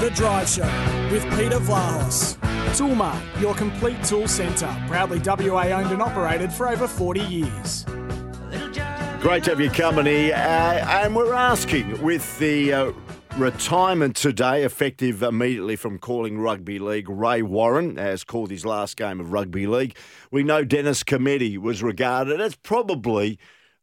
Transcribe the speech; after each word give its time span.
The 0.00 0.10
Drive 0.12 0.48
Show 0.48 0.62
with 1.12 1.22
Peter 1.36 1.58
Vlahos. 1.58 2.38
Toolmart, 2.72 3.20
your 3.38 3.54
complete 3.54 4.02
tool 4.02 4.26
centre. 4.26 4.74
Proudly 4.88 5.18
WA 5.18 5.64
owned 5.64 5.92
and 5.92 6.00
operated 6.00 6.50
for 6.50 6.70
over 6.70 6.88
40 6.88 7.20
years. 7.20 7.84
Great 9.20 9.44
to 9.44 9.50
have 9.50 9.60
your 9.60 9.70
company. 9.74 10.32
Uh, 10.32 10.38
and 10.38 11.14
we're 11.14 11.34
asking 11.34 12.00
with 12.00 12.38
the 12.38 12.72
uh, 12.72 12.92
retirement 13.36 14.16
today, 14.16 14.64
effective 14.64 15.22
immediately 15.22 15.76
from 15.76 15.98
calling 15.98 16.38
rugby 16.38 16.78
league, 16.78 17.10
Ray 17.10 17.42
Warren 17.42 17.98
has 17.98 18.24
called 18.24 18.50
his 18.50 18.64
last 18.64 18.96
game 18.96 19.20
of 19.20 19.32
rugby 19.32 19.66
league. 19.66 19.94
We 20.30 20.42
know 20.42 20.64
Dennis 20.64 21.04
Cometti 21.04 21.58
was 21.58 21.82
regarded 21.82 22.40
as 22.40 22.54
probably 22.54 23.38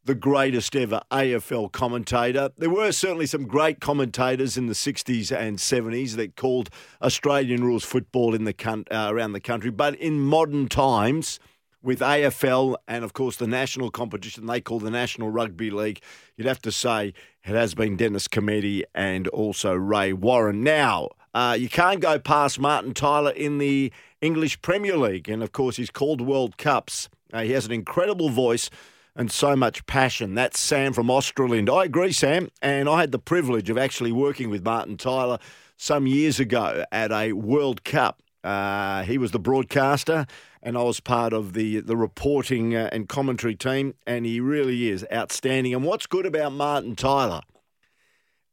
the 0.08 0.14
greatest 0.14 0.74
ever 0.74 1.02
AFL 1.10 1.70
commentator. 1.70 2.48
There 2.56 2.70
were 2.70 2.92
certainly 2.92 3.26
some 3.26 3.46
great 3.46 3.78
commentators 3.78 4.56
in 4.56 4.66
the 4.66 4.72
60s 4.72 5.30
and 5.30 5.58
70s 5.58 6.16
that 6.16 6.34
called 6.34 6.70
Australian 7.02 7.62
rules 7.62 7.84
football 7.84 8.34
in 8.34 8.44
the 8.44 8.84
uh, 8.90 9.12
around 9.12 9.32
the 9.32 9.40
country, 9.40 9.70
but 9.70 9.94
in 9.96 10.18
modern 10.18 10.66
times, 10.66 11.38
with 11.82 12.00
AFL 12.00 12.76
and, 12.88 13.04
of 13.04 13.12
course, 13.12 13.36
the 13.36 13.46
national 13.46 13.90
competition 13.90 14.46
they 14.46 14.62
call 14.62 14.78
the 14.78 14.90
National 14.90 15.28
Rugby 15.28 15.70
League, 15.70 16.00
you'd 16.38 16.46
have 16.46 16.62
to 16.62 16.72
say 16.72 17.12
it 17.44 17.54
has 17.54 17.74
been 17.74 17.98
Dennis 17.98 18.28
Cometti 18.28 18.84
and 18.94 19.28
also 19.28 19.74
Ray 19.74 20.14
Warren. 20.14 20.64
Now, 20.64 21.10
uh, 21.34 21.54
you 21.60 21.68
can't 21.68 22.00
go 22.00 22.18
past 22.18 22.58
Martin 22.58 22.94
Tyler 22.94 23.32
in 23.32 23.58
the 23.58 23.92
English 24.22 24.62
Premier 24.62 24.96
League, 24.96 25.28
and, 25.28 25.42
of 25.42 25.52
course, 25.52 25.76
he's 25.76 25.90
called 25.90 26.22
World 26.22 26.56
Cups. 26.56 27.10
Uh, 27.30 27.42
he 27.42 27.52
has 27.52 27.66
an 27.66 27.72
incredible 27.72 28.30
voice 28.30 28.70
and 29.18 29.32
so 29.32 29.56
much 29.56 29.84
passion. 29.86 30.34
That's 30.34 30.60
Sam 30.60 30.92
from 30.92 31.08
Australind. 31.08 31.68
I 31.68 31.84
agree, 31.84 32.12
Sam, 32.12 32.50
and 32.62 32.88
I 32.88 33.00
had 33.00 33.10
the 33.10 33.18
privilege 33.18 33.68
of 33.68 33.76
actually 33.76 34.12
working 34.12 34.48
with 34.48 34.64
Martin 34.64 34.96
Tyler 34.96 35.40
some 35.76 36.06
years 36.06 36.38
ago 36.38 36.84
at 36.92 37.10
a 37.10 37.32
World 37.32 37.82
Cup. 37.82 38.22
Uh, 38.44 39.02
he 39.02 39.18
was 39.18 39.32
the 39.32 39.40
broadcaster, 39.40 40.24
and 40.62 40.78
I 40.78 40.82
was 40.82 41.00
part 41.00 41.32
of 41.32 41.52
the 41.52 41.80
the 41.80 41.96
reporting 41.96 42.76
uh, 42.76 42.88
and 42.92 43.08
commentary 43.08 43.56
team. 43.56 43.94
And 44.06 44.24
he 44.24 44.38
really 44.38 44.88
is 44.88 45.04
outstanding. 45.12 45.74
And 45.74 45.84
what's 45.84 46.06
good 46.06 46.24
about 46.24 46.52
Martin 46.52 46.94
Tyler 46.94 47.40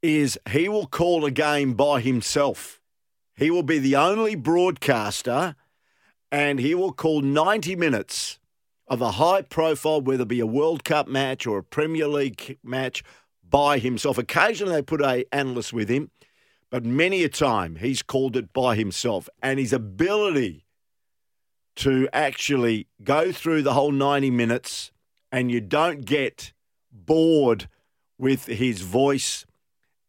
is 0.02 0.38
he 0.50 0.68
will 0.68 0.88
call 0.88 1.24
a 1.26 1.32
game 1.32 1.76
by 1.76 2.02
himself. 2.02 2.82
He 3.36 3.52
will 3.52 3.64
be 3.64 3.78
the 3.78 3.96
only 3.96 4.34
broadcaster, 4.34 5.56
and 6.32 6.60
he 6.60 6.74
will 6.74 6.92
call 6.92 7.22
ninety 7.22 7.76
minutes 7.76 8.40
of 8.88 9.02
a 9.02 9.12
high 9.12 9.42
profile, 9.42 10.02
whether 10.02 10.24
it 10.24 10.28
be 10.28 10.40
a 10.40 10.46
World 10.46 10.84
Cup 10.84 11.08
match 11.08 11.48
or 11.48 11.60
a 11.60 11.64
Premier 11.64 12.08
League 12.08 12.58
match, 12.64 13.04
by 13.48 13.80
himself. 13.80 14.18
Occasionally 14.18 14.76
they 14.76 14.82
put 14.82 15.02
a 15.02 15.26
analyst 15.32 15.72
with 15.72 15.90
him, 15.90 16.12
but 16.70 16.84
many 16.84 17.24
a 17.24 17.30
time 17.30 17.78
he's 17.78 18.02
called 18.02 18.36
it 18.36 18.52
by 18.54 18.76
himself. 18.76 19.30
And 19.42 19.60
his 19.60 19.74
ability 19.74 20.66
to 21.78 22.08
actually 22.14 22.88
go 23.04 23.32
through 23.32 23.62
the 23.62 23.74
whole 23.74 23.92
90 23.92 24.32
minutes 24.32 24.92
and 25.32 25.52
you 25.52 25.62
don't 25.62 26.06
get 26.06 26.54
bored 26.92 27.68
with 28.18 28.46
his 28.46 28.82
voice 28.82 29.46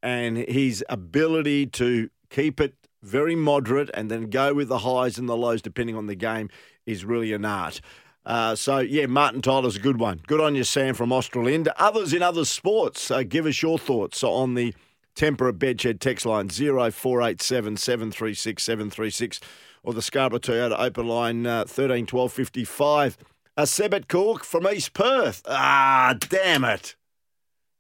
and 0.02 0.36
his 0.36 0.84
ability 0.88 1.66
to 1.66 2.08
keep 2.30 2.60
it 2.60 2.74
very 3.02 3.34
moderate 3.34 3.91
and 3.94 4.10
then 4.10 4.30
go 4.30 4.54
with 4.54 4.69
the 4.69 4.78
highs 4.78 5.19
and 5.19 5.28
the 5.28 5.36
lows 5.36 5.62
depending 5.62 5.97
on 5.97 6.06
the 6.06 6.14
game 6.14 6.48
is 6.86 7.04
really 7.04 7.32
an 7.32 7.44
art. 7.44 7.80
Uh, 8.27 8.56
so, 8.56 8.80
yeah, 8.80 9.06
Martin 9.06 9.41
Tyler's 9.41 9.77
a 9.77 9.80
good 9.80 10.00
one. 10.00 10.20
Good 10.27 10.41
on 10.41 10.56
you, 10.56 10.64
Sam 10.64 10.94
from 10.94 11.10
Australind. 11.10 11.69
Others 11.78 12.12
in 12.12 12.22
other 12.22 12.44
sports, 12.44 13.08
uh, 13.08 13.22
give 13.22 13.46
us 13.46 13.62
your 13.62 13.78
thoughts 13.78 14.24
on 14.24 14.55
the 14.55 14.74
Tempur 15.14 15.52
Bedshed 15.52 16.00
text 16.00 16.27
line 16.27 16.48
0487 16.48 17.77
736 17.77 18.62
736 18.62 19.41
or 19.84 19.94
the 19.94 20.02
Scarborough 20.02 20.41
Toyota 20.41 20.77
open 20.77 21.06
line 21.06 21.47
uh, 21.47 21.64
13 21.66 22.04
12 22.04 22.32
55. 22.32 23.16
Uh, 23.56 23.62
Sebit 23.62 24.08
Kuek 24.08 24.42
from 24.42 24.66
East 24.66 24.92
Perth. 24.92 25.42
Ah, 25.47 26.16
damn 26.19 26.65
it. 26.65 26.97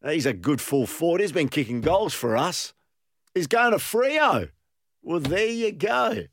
He's 0.02 0.26
a 0.26 0.32
good 0.32 0.60
full 0.60 0.86
forward. 0.86 1.20
He's 1.20 1.32
been 1.32 1.48
kicking 1.48 1.80
goals 1.80 2.14
for 2.14 2.36
us. 2.36 2.72
He's 3.34 3.48
going 3.48 3.72
to 3.72 3.78
Freo. 3.78 4.50
Well, 5.02 5.20
there 5.20 5.48
you 5.48 5.72
go. 5.72 6.26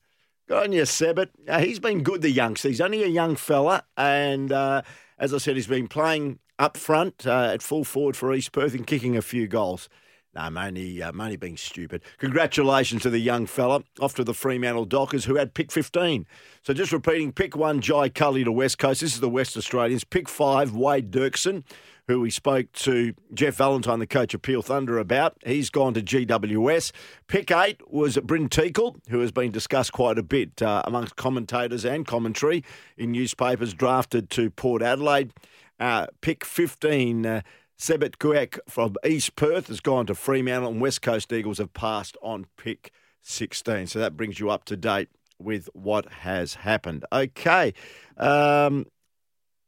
Good 0.48 0.64
on 0.64 0.72
you, 0.74 0.82
Sebit. 0.82 1.30
Uh, 1.48 1.60
he's 1.60 1.80
been 1.80 2.04
good, 2.04 2.22
the 2.22 2.30
youngster. 2.30 2.68
He's 2.68 2.82
only 2.82 3.04
a 3.04 3.08
young 3.08 3.38
fella, 3.38 3.84
and 3.96 4.52
uh, 4.52 4.82
as 5.18 5.34
I 5.34 5.38
said, 5.38 5.56
he's 5.56 5.68
been 5.68 5.88
playing 5.88 6.40
up 6.60 6.76
front 6.76 7.26
uh, 7.26 7.52
at 7.54 7.62
full 7.62 7.86
forward 7.86 8.18
for 8.18 8.34
East 8.34 8.52
Perth 8.52 8.74
and 8.74 8.86
kicking 8.86 9.16
a 9.16 9.22
few 9.22 9.48
goals. 9.48 9.88
No, 10.36 10.42
I'm 10.42 10.58
only, 10.58 11.02
I'm 11.04 11.20
only 11.22 11.36
being 11.36 11.58
stupid. 11.58 12.02
Congratulations 12.18 13.04
to 13.04 13.10
the 13.10 13.20
young 13.20 13.46
fella 13.46 13.84
off 14.00 14.16
to 14.16 14.24
the 14.24 14.34
Fremantle 14.34 14.86
Dockers 14.86 15.26
who 15.26 15.36
had 15.36 15.54
pick 15.54 15.72
15. 15.72 16.26
So 16.64 16.74
just 16.74 16.92
repeating, 16.92 17.32
pick 17.32 17.56
one, 17.56 17.82
Jai 17.82 18.10
Culley 18.10 18.44
to 18.44 18.52
West 18.52 18.78
Coast. 18.78 19.02
This 19.02 19.14
is 19.14 19.20
the 19.20 19.30
West 19.30 19.56
Australians. 19.56 20.04
Pick 20.04 20.28
five, 20.28 20.76
Wade 20.76 21.12
Derksen 21.12 21.64
who 22.08 22.20
we 22.20 22.30
spoke 22.30 22.72
to 22.74 23.14
Geoff 23.34 23.56
Valentine, 23.56 24.00
the 24.00 24.08
coach 24.08 24.34
of 24.34 24.42
Peel 24.42 24.62
Thunder, 24.62 25.00
about. 25.00 25.38
He's 25.46 25.70
gone 25.70 25.94
to 25.94 26.02
GWS. 26.02 26.92
Pick 27.28 27.52
eight 27.52 27.80
was 27.90 28.18
Bryn 28.18 28.50
Teakle, 28.50 28.98
who 29.10 29.20
has 29.20 29.32
been 29.32 29.52
discussed 29.52 29.94
quite 29.94 30.18
a 30.18 30.24
bit 30.24 30.62
uh, 30.62 30.82
amongst 30.86 31.16
commentators 31.16 31.86
and 31.86 32.06
commentary 32.06 32.64
in 32.98 33.12
newspapers, 33.12 33.74
drafted 33.74 34.30
to 34.32 34.50
Port 34.50 34.82
Adelaide. 34.82 35.32
Uh, 35.80 36.08
pick 36.22 36.46
15, 36.46 37.26
uh, 37.26 37.42
Sebit 37.84 38.18
Kuek 38.18 38.60
from 38.70 38.96
East 39.06 39.36
Perth 39.36 39.68
has 39.68 39.82
gone 39.82 40.06
to 40.06 40.16
Fremantle, 40.16 40.72
and 40.72 40.80
West 40.80 41.02
Coast 41.02 41.34
Eagles 41.34 41.58
have 41.58 41.74
passed 41.74 42.16
on 42.22 42.46
pick 42.56 42.94
16. 43.24 43.88
So 43.88 44.00
that 44.00 44.16
brings 44.16 44.40
you 44.40 44.50
up 44.50 44.64
to 44.66 44.78
date 44.78 45.10
with 45.38 45.68
what 45.74 46.10
has 46.10 46.54
happened. 46.54 47.04
Okay. 47.12 47.74
Um, 48.16 48.86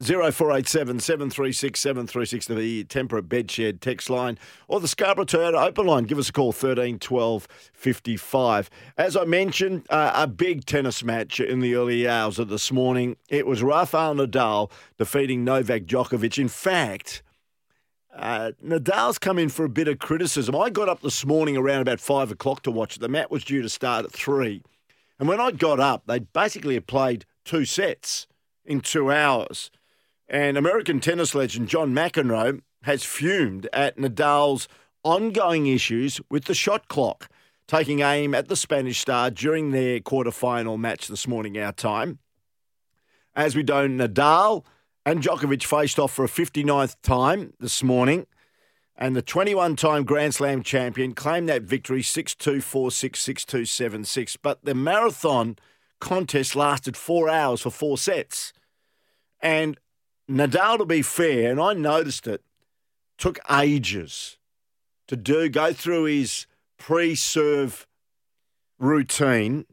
0487 0.01 1.01
736 1.01 1.77
736 1.77 2.47
the 2.47 2.85
Tempur 2.85 3.21
Bedshed 3.21 3.81
text 3.81 4.09
line 4.09 4.39
or 4.69 4.79
the 4.79 4.87
Scarborough 4.87 5.25
Toyota 5.25 5.67
open 5.67 5.85
line. 5.85 6.05
Give 6.05 6.17
us 6.17 6.29
a 6.29 6.33
call 6.33 6.53
13 6.53 6.99
12 6.99 7.49
55. 7.73 8.69
As 8.97 9.17
I 9.17 9.25
mentioned, 9.25 9.87
uh, 9.89 10.13
a 10.15 10.25
big 10.25 10.63
tennis 10.63 11.03
match 11.03 11.41
in 11.41 11.59
the 11.59 11.75
early 11.75 12.07
hours 12.07 12.39
of 12.39 12.47
this 12.47 12.71
morning. 12.71 13.17
It 13.27 13.45
was 13.45 13.61
Rafael 13.61 14.15
Nadal 14.15 14.71
defeating 14.97 15.43
Novak 15.43 15.83
Djokovic. 15.83 16.37
In 16.37 16.47
fact, 16.47 17.21
uh, 18.15 18.51
Nadal's 18.63 19.19
come 19.19 19.37
in 19.37 19.49
for 19.49 19.65
a 19.65 19.69
bit 19.69 19.87
of 19.87 19.99
criticism. 19.99 20.55
I 20.55 20.69
got 20.69 20.89
up 20.89 21.01
this 21.01 21.25
morning 21.25 21.57
around 21.57 21.81
about 21.81 21.99
five 21.99 22.31
o'clock 22.31 22.63
to 22.63 22.71
watch 22.71 22.95
it. 22.95 22.99
The 22.99 23.09
match 23.09 23.29
was 23.29 23.43
due 23.43 23.61
to 23.61 23.69
start 23.69 24.05
at 24.05 24.11
three. 24.11 24.61
And 25.19 25.27
when 25.27 25.39
I 25.39 25.51
got 25.51 25.79
up, 25.79 26.03
they 26.07 26.19
basically 26.19 26.73
had 26.75 26.87
played 26.87 27.25
two 27.43 27.65
sets 27.65 28.27
in 28.65 28.81
two 28.81 29.11
hours. 29.11 29.69
And 30.27 30.57
American 30.57 30.99
tennis 30.99 31.35
legend 31.35 31.67
John 31.67 31.93
McEnroe 31.93 32.61
has 32.83 33.03
fumed 33.03 33.67
at 33.73 33.97
Nadal's 33.97 34.67
ongoing 35.03 35.67
issues 35.67 36.19
with 36.29 36.45
the 36.45 36.53
shot 36.53 36.87
clock, 36.87 37.29
taking 37.67 37.99
aim 37.99 38.33
at 38.33 38.47
the 38.47 38.55
Spanish 38.55 38.99
star 38.99 39.29
during 39.29 39.71
their 39.71 39.99
quarter-final 39.99 40.77
match 40.77 41.07
this 41.07 41.27
morning, 41.27 41.57
our 41.57 41.71
time. 41.71 42.19
As 43.35 43.55
we 43.55 43.63
know, 43.63 43.87
Nadal 43.87 44.63
and 45.05 45.21
Djokovic 45.21 45.63
faced 45.63 45.99
off 45.99 46.13
for 46.13 46.25
a 46.25 46.29
59th 46.29 46.95
time 47.03 47.53
this 47.59 47.83
morning, 47.83 48.25
and 48.97 49.15
the 49.15 49.21
21 49.21 49.75
time 49.75 50.03
Grand 50.03 50.33
Slam 50.33 50.63
champion 50.63 51.13
claimed 51.13 51.47
that 51.49 51.61
victory 51.61 52.01
6 52.01 52.35
2 52.35 52.61
4 52.61 52.91
6 52.91 53.19
6 53.19 53.45
2 53.45 53.65
7 53.65 54.03
6. 54.05 54.37
But 54.37 54.65
the 54.65 54.73
marathon 54.73 55.57
contest 55.99 56.55
lasted 56.55 56.97
four 56.97 57.29
hours 57.29 57.61
for 57.61 57.69
four 57.69 57.97
sets. 57.97 58.51
And 59.39 59.77
Nadal, 60.29 60.79
to 60.79 60.85
be 60.85 61.01
fair, 61.01 61.51
and 61.51 61.59
I 61.59 61.73
noticed 61.73 62.25
it, 62.25 62.41
took 63.17 63.39
ages 63.51 64.37
to 65.07 65.15
do 65.15 65.49
go 65.49 65.71
through 65.71 66.05
his 66.05 66.47
pre-serve 66.77 67.85
routine, 68.79 69.65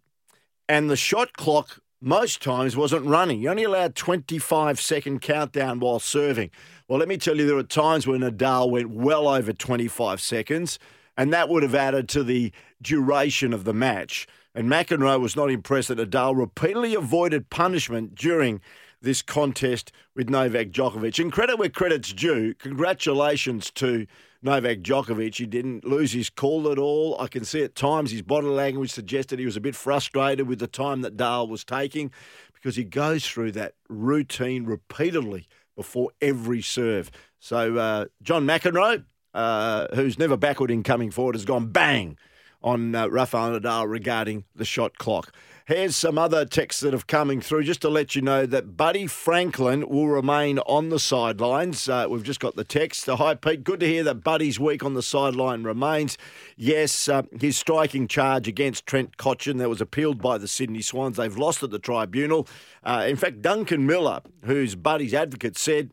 and 0.68 0.90
the 0.90 0.96
shot 0.96 1.32
clock 1.32 1.81
most 2.02 2.42
times 2.42 2.76
wasn't 2.76 3.06
running. 3.06 3.40
You 3.40 3.50
only 3.50 3.62
allowed 3.62 3.94
25 3.94 4.80
second 4.80 5.20
countdown 5.20 5.78
while 5.78 6.00
serving. 6.00 6.50
Well, 6.88 6.98
let 6.98 7.08
me 7.08 7.16
tell 7.16 7.36
you, 7.36 7.46
there 7.46 7.54
were 7.54 7.62
times 7.62 8.06
when 8.06 8.20
Nadal 8.20 8.70
went 8.70 8.90
well 8.90 9.28
over 9.28 9.52
25 9.52 10.20
seconds, 10.20 10.78
and 11.16 11.32
that 11.32 11.48
would 11.48 11.62
have 11.62 11.74
added 11.74 12.08
to 12.10 12.24
the 12.24 12.52
duration 12.82 13.52
of 13.52 13.64
the 13.64 13.72
match. 13.72 14.26
And 14.54 14.68
McEnroe 14.68 15.20
was 15.20 15.36
not 15.36 15.50
impressed 15.50 15.88
that 15.88 15.98
Nadal 15.98 16.36
repeatedly 16.36 16.94
avoided 16.94 17.50
punishment 17.50 18.16
during 18.16 18.60
this 19.00 19.22
contest 19.22 19.92
with 20.14 20.28
Novak 20.28 20.70
Djokovic. 20.70 21.18
And 21.18 21.32
credit 21.32 21.58
where 21.58 21.68
credit's 21.68 22.12
due. 22.12 22.54
Congratulations 22.54 23.70
to 23.72 24.06
Novak 24.42 24.78
Djokovic. 24.78 25.36
He 25.36 25.46
didn't 25.46 25.84
lose 25.84 26.12
his 26.12 26.30
cool 26.30 26.70
at 26.70 26.78
all. 26.78 27.16
I 27.20 27.28
can 27.28 27.44
see 27.44 27.62
at 27.62 27.74
times 27.74 28.10
his 28.10 28.22
body 28.22 28.48
language 28.48 28.90
suggested 28.90 29.38
he 29.38 29.46
was 29.46 29.56
a 29.56 29.60
bit 29.60 29.76
frustrated 29.76 30.48
with 30.48 30.58
the 30.58 30.66
time 30.66 31.02
that 31.02 31.16
Dale 31.16 31.46
was 31.46 31.64
taking 31.64 32.10
because 32.52 32.76
he 32.76 32.84
goes 32.84 33.26
through 33.26 33.52
that 33.52 33.74
routine 33.88 34.64
repeatedly 34.64 35.46
before 35.76 36.10
every 36.20 36.62
serve. 36.62 37.10
So 37.38 37.76
uh, 37.76 38.06
John 38.22 38.44
McEnroe, 38.46 39.04
uh, 39.34 39.86
who's 39.94 40.18
never 40.18 40.36
backward 40.36 40.70
in 40.70 40.82
coming 40.82 41.10
forward, 41.10 41.34
has 41.34 41.44
gone 41.44 41.68
bang 41.68 42.16
on 42.62 42.94
uh, 42.94 43.08
Rafael 43.08 43.58
Nadal 43.58 43.88
regarding 43.88 44.44
the 44.54 44.64
shot 44.64 44.98
clock. 44.98 45.32
Here's 45.66 45.94
some 45.94 46.18
other 46.18 46.44
texts 46.44 46.82
that 46.82 46.92
have 46.92 47.06
coming 47.06 47.40
through 47.40 47.62
just 47.62 47.82
to 47.82 47.88
let 47.88 48.16
you 48.16 48.22
know 48.22 48.46
that 48.46 48.76
Buddy 48.76 49.06
Franklin 49.06 49.88
will 49.88 50.08
remain 50.08 50.58
on 50.60 50.88
the 50.88 50.98
sidelines. 50.98 51.88
Uh, 51.88 52.06
we've 52.10 52.24
just 52.24 52.40
got 52.40 52.56
the 52.56 52.64
text. 52.64 53.08
Uh, 53.08 53.14
Hi, 53.16 53.36
Pete. 53.36 53.62
Good 53.62 53.78
to 53.78 53.86
hear 53.86 54.02
that 54.02 54.24
Buddy's 54.24 54.58
week 54.58 54.84
on 54.84 54.94
the 54.94 55.02
sideline 55.02 55.62
remains. 55.62 56.18
Yes, 56.56 57.08
uh, 57.08 57.22
his 57.40 57.56
striking 57.56 58.08
charge 58.08 58.48
against 58.48 58.86
Trent 58.86 59.16
Cotchin 59.16 59.58
that 59.58 59.68
was 59.68 59.80
appealed 59.80 60.20
by 60.20 60.36
the 60.36 60.48
Sydney 60.48 60.82
Swans. 60.82 61.16
They've 61.16 61.36
lost 61.36 61.62
at 61.62 61.70
the 61.70 61.78
tribunal. 61.78 62.48
Uh, 62.82 63.04
in 63.06 63.14
fact, 63.14 63.40
Duncan 63.40 63.86
Miller, 63.86 64.20
who's 64.44 64.74
Buddy's 64.74 65.14
advocate, 65.14 65.56
said, 65.56 65.92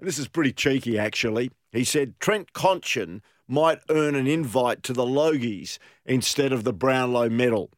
and 0.00 0.08
this 0.08 0.18
is 0.18 0.26
pretty 0.26 0.52
cheeky 0.52 0.98
actually, 0.98 1.52
he 1.70 1.84
said 1.84 2.18
Trent 2.18 2.52
Cotchin 2.52 3.20
might 3.46 3.80
earn 3.90 4.14
an 4.14 4.26
invite 4.26 4.82
to 4.84 4.92
the 4.92 5.04
Logies 5.04 5.78
instead 6.04 6.52
of 6.52 6.64
the 6.64 6.72
Brownlow 6.72 7.28
medal. 7.28 7.70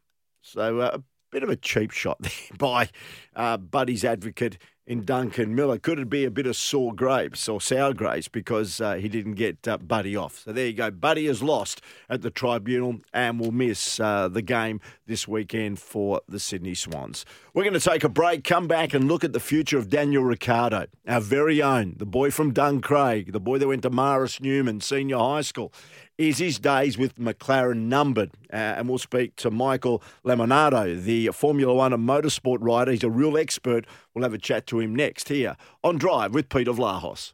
So 0.43 0.81
uh, 0.81 0.99
Bit 1.31 1.43
of 1.43 1.49
a 1.49 1.57
cheap 1.57 1.91
shot 1.91 2.19
there 2.21 2.33
by 2.59 2.89
uh, 3.35 3.57
Buddy's 3.57 4.05
advocate 4.05 4.59
in 4.87 5.05
Duncan 5.05 5.55
Miller. 5.55 5.79
Could 5.79 5.99
it 5.99 6.09
be 6.09 6.25
a 6.25 6.31
bit 6.31 6.47
of 6.47 6.57
sour 6.57 6.93
grapes 6.93 7.49
or 7.49 7.61
sour 7.61 7.93
grapes 7.93 8.29
because 8.29 8.81
uh, 8.81 8.95
he 8.95 9.09
didn't 9.09 9.35
get 9.35 9.67
uh, 9.67 9.79
Buddy 9.79 10.15
off? 10.15 10.43
So 10.45 10.53
there 10.53 10.69
you 10.69 10.73
go. 10.73 10.91
Buddy 10.91 11.27
is 11.27 11.43
lost 11.43 11.81
at 12.09 12.23
the 12.23 12.31
tribunal 12.31 13.01
and 13.13 13.41
will 13.41 13.51
miss 13.51 13.99
uh, 13.99 14.29
the 14.29 14.43
game 14.43 14.81
this 15.07 15.27
weekend 15.27 15.81
for 15.81 16.21
the 16.29 16.39
Sydney 16.39 16.75
Swans. 16.75 17.25
We're 17.53 17.65
going 17.65 17.75
to 17.75 17.81
take 17.81 18.05
a 18.05 18.09
break, 18.09 18.45
come 18.45 18.69
back 18.69 18.95
and 18.95 19.09
look 19.09 19.25
at 19.25 19.33
the 19.33 19.41
future 19.41 19.79
of 19.79 19.91
Daniel 19.91 20.23
Ricciardo, 20.23 20.87
our 21.09 21.21
very 21.21 21.61
own, 21.61 21.95
the 21.97 22.07
boy 22.07 22.31
from 22.31 22.53
Duncraig, 22.53 23.33
the 23.33 23.41
boy 23.41 23.59
that 23.59 23.67
went 23.67 23.83
to 23.83 23.91
Maris 23.91 24.41
Newman 24.41 24.81
Senior 24.81 25.19
High 25.19 25.41
School 25.41 25.73
is 26.19 26.39
his 26.39 26.59
days 26.59 26.97
with 26.97 27.17
McLaren 27.17 27.89
numbered? 27.89 28.31
Uh, 28.53 28.57
and 28.57 28.89
we'll 28.89 28.99
speak 28.99 29.37
to 29.37 29.51
Michael 29.51 30.03
Lamonato, 30.25 31.03
the 31.03 31.29
Formula 31.29 31.75
One 31.75 31.93
and 31.93 32.09
motorsport 32.09 32.59
rider. 32.61 32.93
He's 32.93 33.05
a 33.05 33.11
real 33.11 33.37
expert. 33.37 33.87
We'll 34.15 34.23
have 34.23 34.35
a 34.35 34.39
chat 34.39 34.67
to 34.69 34.81
him 34.81 34.95
next 34.95 35.29
here 35.29 35.57
on 35.85 35.99
Drive 35.99 36.33
with 36.33 36.49
Peter 36.49 36.73
Vlahos. 36.73 37.33